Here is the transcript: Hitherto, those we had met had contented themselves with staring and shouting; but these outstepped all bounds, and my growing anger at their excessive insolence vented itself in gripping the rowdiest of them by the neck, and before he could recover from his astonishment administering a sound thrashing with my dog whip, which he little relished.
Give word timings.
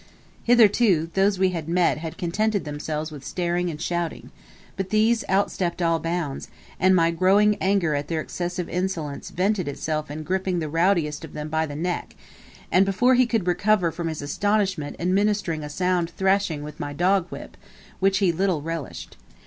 Hitherto, 0.45 1.11
those 1.13 1.37
we 1.37 1.49
had 1.49 1.69
met 1.69 1.99
had 1.99 2.17
contented 2.17 2.65
themselves 2.65 3.11
with 3.11 3.23
staring 3.23 3.69
and 3.69 3.79
shouting; 3.79 4.31
but 4.75 4.89
these 4.89 5.23
outstepped 5.29 5.79
all 5.79 5.99
bounds, 5.99 6.47
and 6.79 6.95
my 6.95 7.11
growing 7.11 7.55
anger 7.61 7.93
at 7.93 8.07
their 8.07 8.19
excessive 8.19 8.67
insolence 8.67 9.29
vented 9.29 9.67
itself 9.67 10.09
in 10.09 10.23
gripping 10.23 10.57
the 10.57 10.69
rowdiest 10.69 11.23
of 11.23 11.33
them 11.33 11.49
by 11.49 11.67
the 11.67 11.75
neck, 11.75 12.15
and 12.71 12.83
before 12.83 13.13
he 13.13 13.27
could 13.27 13.45
recover 13.45 13.91
from 13.91 14.07
his 14.07 14.23
astonishment 14.23 14.95
administering 14.99 15.63
a 15.63 15.69
sound 15.69 16.09
thrashing 16.09 16.63
with 16.63 16.79
my 16.79 16.93
dog 16.93 17.27
whip, 17.29 17.55
which 17.99 18.17
he 18.17 18.31
little 18.31 18.63
relished. 18.63 19.17